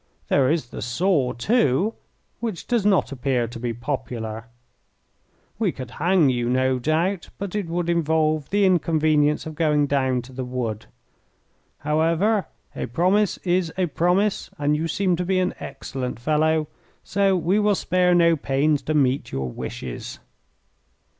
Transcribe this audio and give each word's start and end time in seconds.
There 0.29 0.49
is 0.49 0.71
the 0.71 0.81
saw, 0.81 1.33
too, 1.33 1.93
which 2.39 2.65
does 2.65 2.87
not 2.87 3.11
appear 3.11 3.47
to 3.47 3.59
be 3.59 3.71
popular. 3.71 4.45
We 5.59 5.71
could 5.71 5.91
hang 6.01 6.31
you, 6.31 6.49
no 6.49 6.79
doubt, 6.79 7.29
but 7.37 7.53
it 7.53 7.67
would 7.67 7.87
involve 7.87 8.49
the 8.49 8.65
inconvenience 8.65 9.45
of 9.45 9.53
going 9.53 9.85
down 9.85 10.23
to 10.23 10.33
the 10.33 10.43
wood. 10.43 10.87
However, 11.85 12.47
a 12.75 12.87
promise 12.87 13.37
is 13.43 13.71
a 13.77 13.85
promise, 13.85 14.49
and 14.57 14.75
you 14.75 14.87
seem 14.87 15.15
to 15.17 15.23
be 15.23 15.37
an 15.37 15.53
excellent 15.59 16.19
fellow, 16.19 16.65
so 17.03 17.37
we 17.37 17.59
will 17.59 17.75
spare 17.75 18.15
no 18.15 18.35
pains 18.35 18.81
to 18.81 18.95
meet 18.95 19.31
your 19.31 19.51
wishes." 19.51 20.17